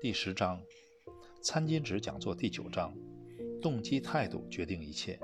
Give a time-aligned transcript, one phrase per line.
[0.00, 0.60] 第十章，
[1.40, 2.94] 餐巾纸讲座第九章，
[3.60, 5.18] 动机态度决定一切。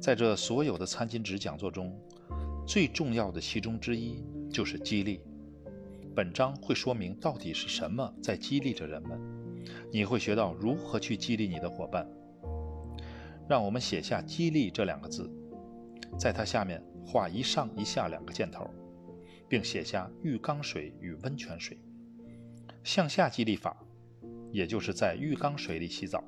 [0.00, 1.98] 在这所有的餐巾纸讲座中，
[2.66, 5.20] 最重要的其中之一就是激励。
[6.14, 9.18] 本章会说明到底是什么在激励着人们，
[9.90, 12.06] 你会学到如何去激励你的伙伴。
[13.48, 15.30] 让我们写下“激励”这两个字，
[16.18, 18.70] 在它下面画一上一下两个箭头，
[19.48, 21.78] 并写下浴缸水与温泉水。
[22.84, 23.76] 向下激励法，
[24.50, 26.18] 也就是在浴缸水里洗澡；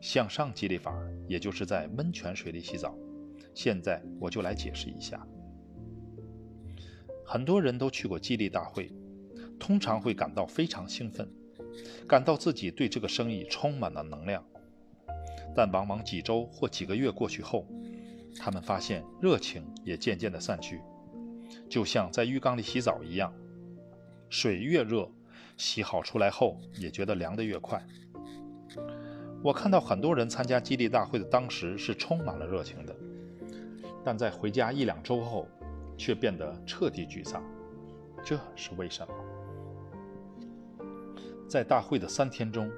[0.00, 0.94] 向上激励法，
[1.26, 2.94] 也就是在温泉水里洗澡。
[3.54, 5.26] 现在我就来解释一下。
[7.24, 8.92] 很多人都去过激励大会，
[9.58, 11.28] 通常会感到非常兴奋，
[12.06, 14.44] 感到自己对这个生意充满了能量。
[15.54, 17.66] 但往往几周或几个月过去后，
[18.38, 20.82] 他们发现热情也渐渐地散去，
[21.70, 23.32] 就像在浴缸里洗澡一样，
[24.28, 25.10] 水越热，
[25.56, 27.84] 洗好出来后也觉得凉得越快。
[29.42, 32.96] 我看到很多人参加激励大会的当时是充满了热情的，
[34.04, 35.46] 但在回家一两周后，
[35.96, 37.42] 却变得彻底沮丧。
[38.24, 39.14] 这是为什么？
[41.48, 42.70] 在大会的三天中。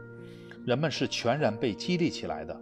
[0.66, 2.60] 人们是全然被激励起来的，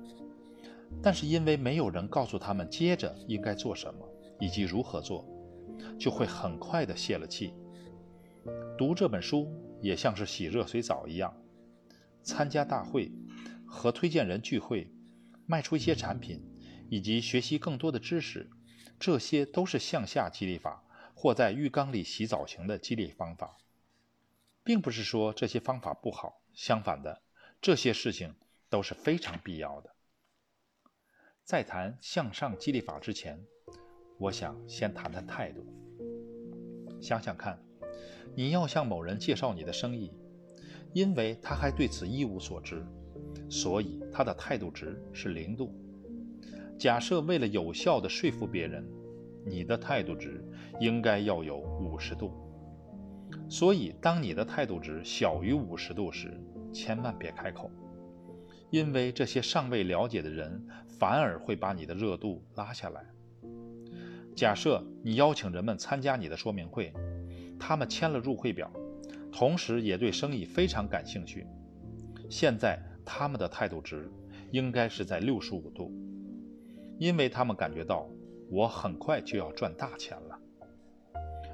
[1.02, 5.26] 但是因为没有人告诉他们接着应该做什么以及如何做，
[5.98, 7.52] 就会很快的泄了气。
[8.78, 11.36] 读这本书也像是洗热水澡一样，
[12.22, 13.12] 参加大会、
[13.66, 14.92] 和推荐人聚会、
[15.46, 16.42] 卖出一些产品
[16.88, 18.50] 以及学习更多的知识，
[18.98, 23.58] 这些都是向下激励法或在浴缸里洗澡型的激励方法，
[24.64, 27.22] 并不是说这些方法不好，相反的。
[27.60, 28.34] 这些事情
[28.68, 29.94] 都是非常必要的。
[31.42, 33.40] 在谈向上激励法之前，
[34.18, 35.64] 我想先谈谈态度。
[37.00, 37.64] 想想看，
[38.34, 40.12] 你要向某人介绍你的生意，
[40.92, 42.84] 因为他还对此一无所知，
[43.48, 45.72] 所以他的态度值是零度。
[46.78, 48.86] 假设为了有效地说服别人，
[49.44, 50.44] 你的态度值
[50.80, 52.32] 应该要有五十度。
[53.48, 56.38] 所以，当你的态度值小于五十度时，
[56.72, 57.70] 千万别开口，
[58.70, 60.64] 因为这些尚未了解的人
[60.98, 63.04] 反而会把你的热度拉下来。
[64.34, 66.92] 假设你邀请人们参加你的说明会，
[67.58, 68.70] 他们签了入会表，
[69.32, 71.46] 同时也对生意非常感兴趣。
[72.28, 74.10] 现在他们的态度值
[74.50, 75.92] 应该是在六十五度，
[76.98, 78.08] 因为他们感觉到
[78.50, 80.38] 我很快就要赚大钱了，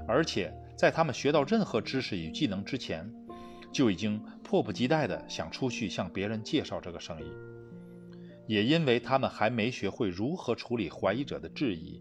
[0.06, 3.10] 而且在他们学到任何知识与技能之前。
[3.72, 7.24] 就已经迫不及待地想出去向别人介绍这个生意，
[8.46, 11.98] 也因为他们还没学会如何处理怀疑者的质疑，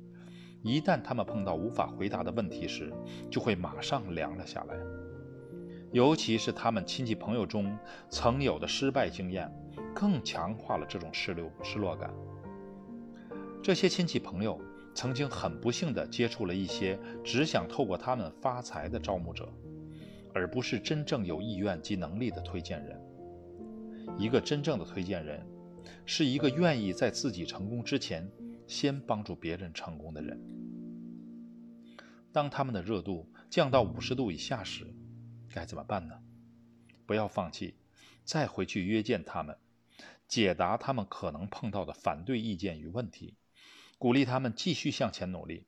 [0.64, 2.94] 一旦他们碰到无法回答的问题时，
[3.30, 4.76] 就会马上凉了下来。
[5.92, 7.78] 尤其是他们亲戚朋友中
[8.10, 9.52] 曾有的失败经验，
[9.94, 12.14] 更强化了这种失落失落感。
[13.62, 14.60] 这些亲戚朋友
[14.94, 19.48] 曾经很不幸地接触了一些只想透过他们发财的招募者。
[20.34, 22.98] 而不是真正有意愿及能力的推荐人。
[24.18, 25.46] 一个真正的推荐人，
[26.06, 28.26] 是一个愿意在自己成功之前，
[28.72, 30.42] 先帮助别人成功的人。
[32.32, 34.88] 当他们的热度降到五十度以下时，
[35.54, 36.18] 该怎么办呢？
[37.06, 37.76] 不要放弃，
[38.24, 39.58] 再回去约见他们，
[40.26, 43.36] 解答他们可能碰到的反对意见与问题，
[43.98, 45.66] 鼓励他们继续向前努力，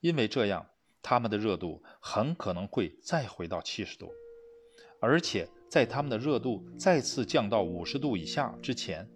[0.00, 0.66] 因为这样。
[1.08, 4.10] 他们的热度很可能会再回到七十度，
[5.00, 9.08] 而且在他们的热度再次降到五十度以下之前，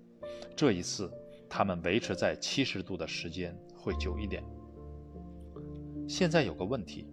[0.54, 1.12] 这一次
[1.50, 4.40] 他们维持在七十度的时间会久一点。
[6.08, 7.08] 现在有个问题，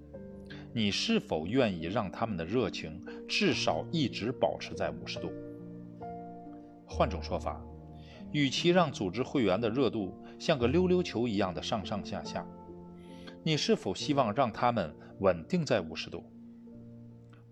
[0.72, 5.31] 你是否愿意让他们的热情至少一直保持在五十度？
[6.86, 7.59] 换种说法，
[8.31, 12.46] 与其让组织会员的热度像个溜溜球一样的上上下下。
[13.44, 16.24] 你是否希望让他们稳定在五十度？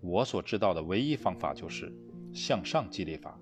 [0.00, 1.92] 我所知道的唯一方法就是
[2.32, 3.40] 向上激励法，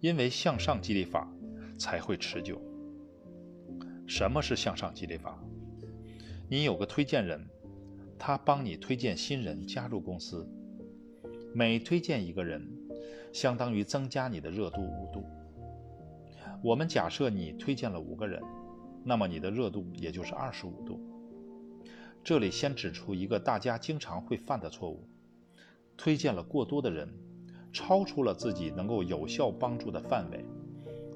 [0.00, 1.30] 因为向上激励法
[1.78, 2.60] 才会持久。
[4.08, 5.38] 什么是向上激励法？
[6.48, 7.46] 你有个推荐人，
[8.18, 10.48] 他帮你推荐新人加入公司，
[11.54, 12.66] 每推荐一个人，
[13.34, 15.26] 相当于增加你的热度五度。
[16.64, 18.42] 我们假设你推荐了五个人，
[19.04, 20.98] 那么你的热度也就是二十五度。
[22.24, 25.06] 这里先指出一个大家经常会犯的错误：
[25.98, 27.12] 推荐了过多的人，
[27.74, 30.42] 超出了自己能够有效帮助的范围。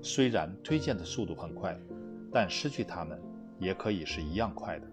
[0.03, 1.75] 虽然推荐的速度很快，
[2.32, 3.20] 但失去他们
[3.58, 4.87] 也可以是一样快的。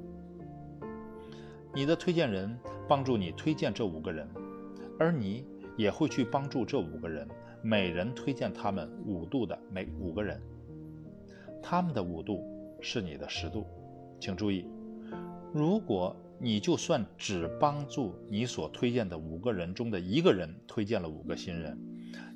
[1.74, 2.58] 你的推荐人
[2.88, 4.28] 帮助你推荐这五个人，
[5.00, 5.46] 而你
[5.78, 7.28] 也会去帮助这五个人，
[7.62, 10.42] 每人推荐他们五度的每五个人。
[11.62, 12.44] 他们的五度
[12.82, 13.66] 是你的十度，
[14.20, 14.66] 请注意，
[15.54, 21.78] 如果你就算只帮助你所推荐的五个人中的一个人推荐了五个新人，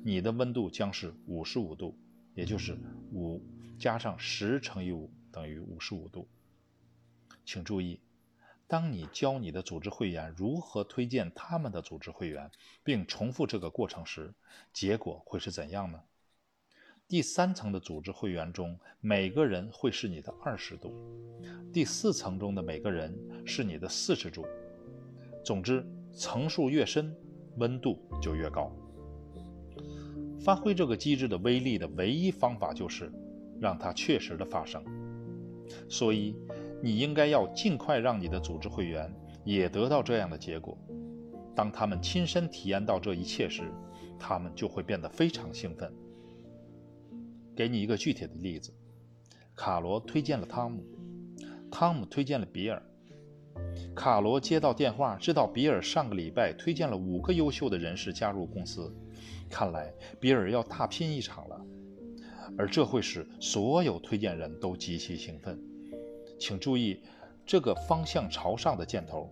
[0.04, 1.96] 你的温度将是五十五度，
[2.34, 2.76] 也就是
[3.12, 3.42] 五
[3.78, 6.28] 加上十乘以五等于五十五度。
[7.44, 8.00] 请注意，
[8.66, 12.50] 当你教你的组织会员如何推荐他们的组织会员，
[12.82, 14.32] 并重复这个过程时，
[14.72, 16.02] 结果会是怎样呢？
[17.06, 20.90] 第三层的组织会员中，每个人会是你的二十度；
[21.70, 23.14] 第四层中的每个人
[23.46, 24.46] 是你的四十度。
[25.44, 27.14] 总之，层数越深，
[27.58, 28.74] 温度就越高。
[30.40, 33.12] 发挥这个机制的威力的唯一方法就是
[33.60, 34.82] 让它确实的发生。
[35.88, 36.36] 所以，
[36.82, 39.10] 你应该要尽快让你的组织会员
[39.44, 40.76] 也得到这样的结果。
[41.54, 43.62] 当他们亲身体验到这一切时，
[44.18, 45.92] 他们就会变得非常兴奋。
[47.56, 48.74] 给你一个具体的例子：
[49.54, 50.84] 卡罗推荐了汤姆，
[51.70, 52.82] 汤姆推荐了比尔。
[53.94, 58.92] 卡罗接到电话，知道比尔上个礼拜推荐了五个优秀的人士加入公司，
[59.48, 61.64] 看来比尔要大拼一场了。
[62.56, 65.58] 而这会使所有推荐人都极其兴奋。
[66.38, 67.00] 请注意，
[67.46, 69.30] 这个方向朝上的箭头，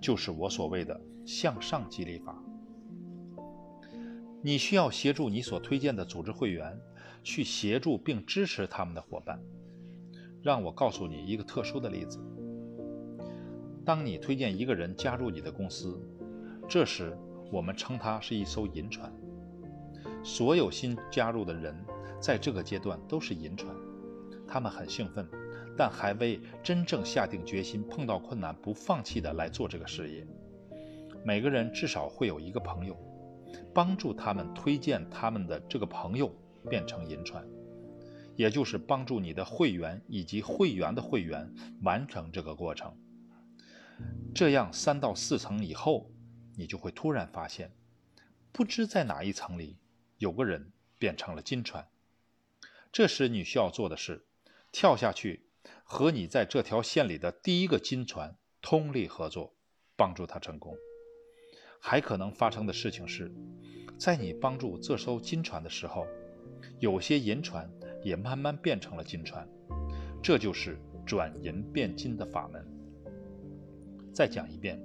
[0.00, 2.42] 就是我所谓的向上激励法。
[4.42, 6.78] 你需要协助你所推荐的组织会员。
[7.26, 9.42] 去协助并支持他们的伙伴。
[10.44, 12.20] 让我告诉你一个特殊的例子：
[13.84, 16.00] 当你推荐一个人加入你的公司，
[16.68, 17.18] 这时
[17.50, 19.12] 我们称他是一艘银船。
[20.22, 21.74] 所有新加入的人
[22.20, 23.74] 在这个阶段都是银船，
[24.46, 25.28] 他们很兴奋，
[25.76, 30.26] 但还未真正下定决心碰到困难不放弃的来做这个事业。
[31.24, 32.96] 每个人至少会有一个朋友，
[33.74, 36.34] 帮助他们推荐他们的这个朋友。
[36.68, 37.46] 变成银船，
[38.34, 41.48] 也就是帮助你的会员以及会员的会员
[41.82, 42.92] 完成这个过程。
[44.34, 46.10] 这样三到四层以后，
[46.56, 47.70] 你就会突然发现，
[48.50, 49.78] 不知在哪一层里
[50.18, 51.86] 有个人变成了金船。
[52.96, 54.24] 这时你需要做的是
[54.72, 55.50] 跳下去，
[55.84, 59.54] 和你在这条线里的第一个金船通力合作，
[59.98, 60.74] 帮助他成功。
[61.78, 63.30] 还可能发生的事情是，
[63.98, 66.06] 在你帮助这艘金船的时候。
[66.80, 67.70] 有些银船
[68.02, 69.46] 也慢慢变成了金船，
[70.22, 72.66] 这就是转银变金的法门。
[74.10, 74.82] 再讲一遍，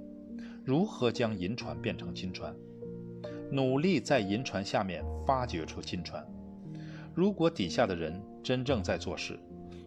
[0.66, 2.54] 如何将银船变成金船？
[3.50, 6.22] 努力在银船下面发掘出金船。
[7.14, 9.38] 如果底下的人真正在做事，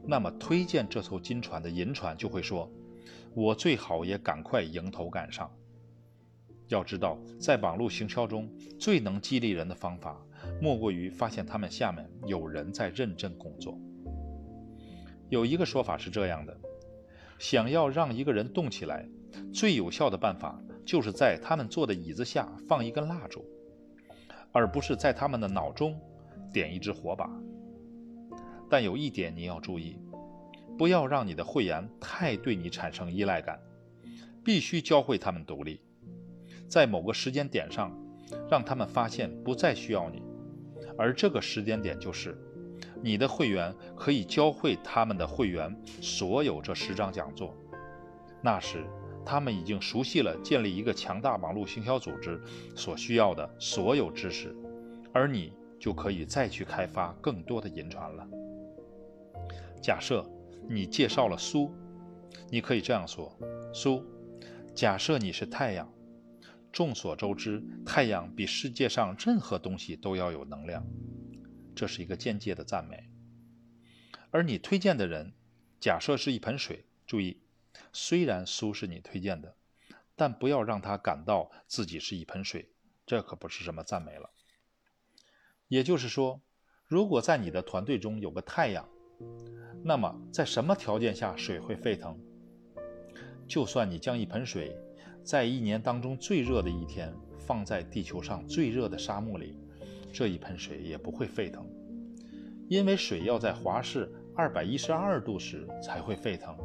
[0.05, 2.71] 那么推荐这艘金船的银船就会说
[3.33, 5.51] ：“我最好也赶快迎头赶上。”
[6.69, 8.49] 要知道，在网络行销中
[8.79, 10.19] 最能激励人的方法。
[10.61, 13.77] 莫过于发现他们下面有人在认真工作。
[15.29, 16.55] 有一个说法是这样的：
[17.39, 19.09] 想要让一个人动起来，
[19.51, 23.43] 最有效的办法就是在他们坐的椅子下放一根蜡烛，
[24.51, 25.99] 而不是在他们的脑中
[26.55, 27.29] 点一支火把。
[28.69, 29.99] 但有一点你要注意，
[30.77, 33.59] 不要让你的会员太对你产生依赖感，
[34.41, 35.81] 必须教会他们独立，
[36.69, 37.91] 在某个时间点上，
[38.49, 40.23] 让他们发现不再需要你。
[40.97, 42.37] 而这个时间点就是，
[43.03, 47.53] 你的会员可以教会他们的会员所有这十张讲座。
[48.41, 48.85] 那时，
[49.25, 52.41] 他们已经熟悉了建立一个强大网络行销组织
[52.75, 54.55] 所需要的所有知识，
[55.11, 58.27] 而你就可以再去开发更多的银船了。
[59.81, 60.25] 假设
[60.69, 61.73] 你介绍了苏，
[62.49, 63.37] 你可以这样说：
[63.73, 64.03] 苏，
[64.73, 65.91] 假设你是太阳。
[66.71, 70.85] 众所周知，太阳比世界上任何东西都要有能量，
[71.73, 73.09] 这是一个间接的赞美。
[74.29, 75.31] 而你推荐的人，
[75.79, 77.41] 假设是一盆水，注意，
[77.93, 79.55] 虽然苏是你推荐的，
[80.17, 82.69] 但不要让他感到自己是一盆水，
[83.05, 84.29] 这可不是什么赞美了。
[85.67, 86.41] 也就是说，
[86.87, 88.87] 如果在你的团队中有个太阳，
[89.83, 92.19] 那么在什么条件下水会沸腾？
[93.47, 94.75] 就算你将一盆水。
[95.23, 99.57] 在一年当中最热的一天，放在地球上最热的沙漠里，
[100.13, 101.67] 这一盆水也不会沸腾，
[102.69, 106.55] 因为水要在华氏二百一十二度时才会沸腾，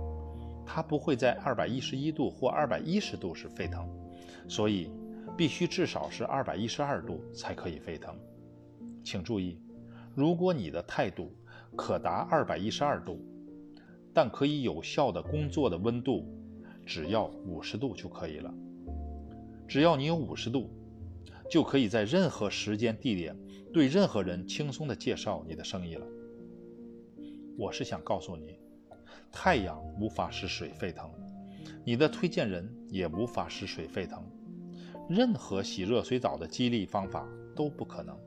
[0.66, 3.88] 它不会在二百一十一度或二百一十度时沸腾，
[4.46, 4.92] 所以
[5.38, 8.14] 必须至少是二百一十二度才可以沸腾。
[9.02, 9.58] 请注意，
[10.14, 11.32] 如果你的态度
[11.76, 13.24] 可达二百一十二度，
[14.12, 16.26] 但可以有效的工作的温度。
[16.86, 18.52] 只要五十度就可以了。
[19.68, 20.68] 只要你有五十度，
[21.48, 23.36] 就可以在任何时间地点
[23.72, 26.04] 对任何人轻松的介绍你的生意了。
[27.56, 28.58] 我是想告诉你，
[29.30, 31.08] 太阳无法使水沸腾，
[31.84, 34.24] 你的推荐人也无法使水沸腾，
[35.08, 38.18] 任何洗热水澡的激励方法都不可能。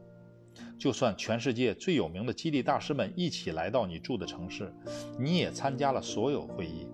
[0.84, 4.70] 就算全世界最有名的激励大师们一起来到你住的城市，
[5.18, 6.86] 你也参加了所有会议，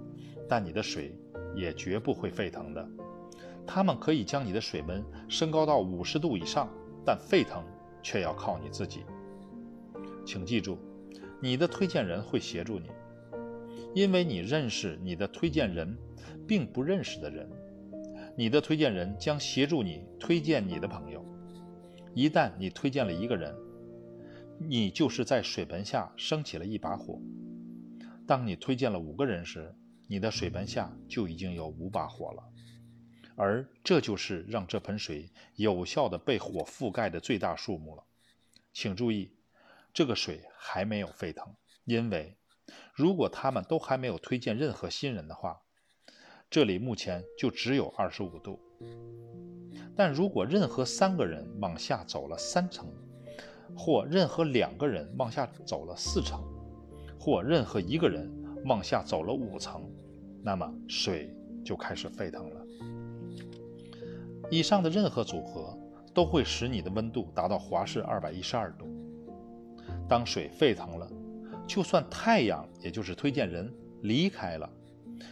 [0.47, 1.11] 但你的水
[1.55, 2.87] 也绝不会沸腾的。
[3.65, 6.69] 他们可以将你的水温升高到五十度以上，
[7.03, 7.63] 但沸腾
[8.03, 8.99] 却要靠你自己。
[10.23, 10.77] 请记住，
[11.41, 12.91] 你的推荐人会协助你，
[13.95, 15.97] 因为你认识你的推荐人
[16.47, 17.49] 并不认识的人。
[18.37, 21.25] 你的推荐人将协助你推荐你的朋友。
[22.13, 23.51] 一旦你推荐了一个人，
[24.59, 27.19] 你就是在水盆下升起了一把火。
[28.27, 29.73] 当你推荐了五个人时，
[30.07, 32.43] 你的水盆下就已经有五把火了，
[33.35, 38.03] 而这就是让这盆水有效的被火覆盖的最大数目了。
[38.73, 39.31] 请注意，
[39.93, 42.37] 这个水还没有沸腾，因为
[42.93, 45.61] 如果他们都还没有推荐任何新人的话，
[46.49, 48.59] 这里目前就只有二十五度。
[49.95, 52.93] 但如果任何三个人往下走了三层，
[53.75, 56.43] 或任何两个人往下走了四层，
[57.19, 58.29] 或任何一个人
[58.65, 59.89] 往下走了五层，
[60.43, 61.33] 那么水
[61.63, 62.65] 就开始沸腾了。
[64.51, 65.77] 以上的任何组合
[66.13, 68.85] 都会使你的温度达到华氏二百一十二度。
[70.07, 71.07] 当水沸腾了，
[71.67, 73.71] 就算太阳，也就是推荐人
[74.01, 74.69] 离开了，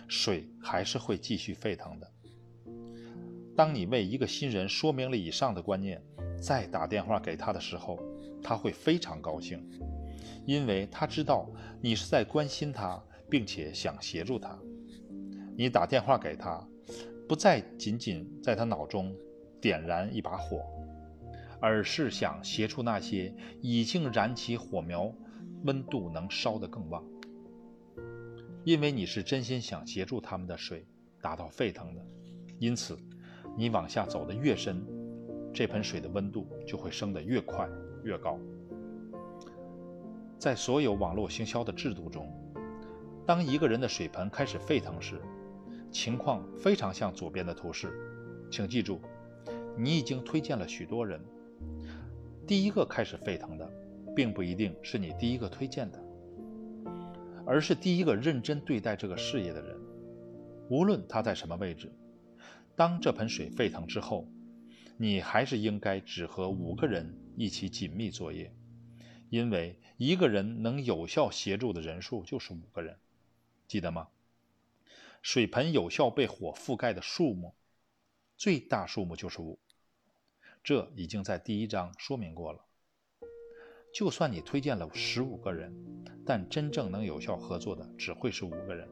[0.08, 2.12] 水还是会继续沸腾的。
[3.56, 6.00] 当你为一个新人说明了以上的观念，
[6.39, 8.00] 再打电话给他的时候，
[8.48, 9.62] 他会非常高兴，
[10.46, 11.51] 因为他知道
[11.82, 12.98] 你是在关心他，
[13.30, 14.58] 并且想协助他。
[15.58, 16.66] 你打电话给他，
[17.27, 19.13] 不再仅仅在他脑中
[19.60, 20.62] 点燃一把火，
[21.60, 25.13] 而是想协助那些已经燃起火苗、
[25.66, 27.04] 温度能烧得更旺。
[28.63, 30.88] 因为你是真心想协助他们的水
[31.22, 32.01] 达到沸腾的，
[32.60, 32.98] 因此。
[33.58, 34.86] 你往下走的越深，
[35.51, 37.68] 这盆水的温度就会升得越快
[38.08, 38.40] 越高。
[40.40, 42.32] 在所有网络行销的制度中，
[43.26, 45.22] 当一个人的水盆开始沸腾时，
[45.92, 47.92] 情况非常像左边的图示。
[48.50, 49.02] 请记住，
[49.78, 51.20] 你已经推荐了许多人，
[52.48, 53.70] 第一个开始沸腾的，
[54.16, 56.00] 并不一定是你第一个推荐的，
[57.46, 59.76] 而是第一个认真对待这个事业的人，
[60.70, 61.92] 无论他在什么位置。
[62.76, 64.28] 当这盆水沸腾之后，
[65.00, 68.51] 你还是应该只和五个人一起紧密作业，
[69.30, 72.98] 因为一个人能有效协助的人数就是五个人，
[73.68, 74.08] 记得吗？
[75.22, 77.54] 水盆有效被火覆盖的数目，
[78.38, 79.60] 最大数目就是五，
[80.63, 82.63] 这已经在第一章说明过了。
[83.94, 85.74] 就算你推荐了十五个人，
[86.25, 88.88] 但真正能有效合作的只会是五个人。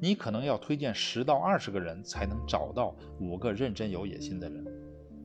[0.00, 4.64] 你可能要推荐十到二十个人才能找到五个认真有野心的人，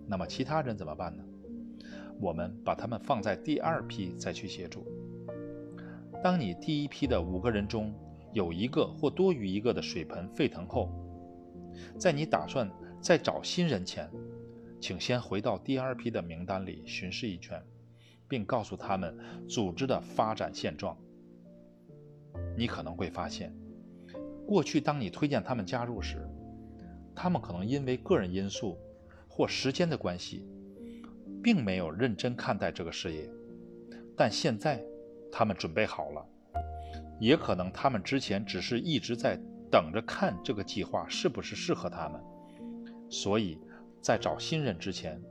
[0.07, 1.23] 那么其他人怎么办呢？
[2.19, 4.85] 我们把他们放在第二批再去协助。
[6.23, 7.93] 当你第一批的五个人中
[8.33, 10.89] 有一个或多于一个的水盆沸腾后，
[11.99, 12.67] 在你打算
[12.99, 14.09] 再找新人前，
[14.79, 17.61] 请先回到第二批的名单里巡视一圈，
[18.27, 19.15] 并告诉他们
[19.47, 20.97] 组织的发展现状。
[22.55, 23.55] 你可能会发现。
[24.47, 26.27] 过去，当你推荐他们加入时，
[27.13, 28.77] 他们可能因为个人因素
[29.37, 30.43] 或时间的关系，
[31.43, 33.29] 并没有认真看待这个事业。
[34.15, 34.83] 但现在，
[35.31, 36.25] 他们准备好了，
[37.19, 39.39] 也可能他们之前只是一直在
[39.69, 42.19] 等着看这个计划是不是适合他们。
[43.11, 43.59] 所以，
[44.01, 45.21] 在找新人之前，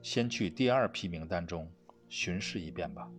[0.00, 1.68] 先去第二批名单中
[2.08, 3.10] 巡视一遍吧。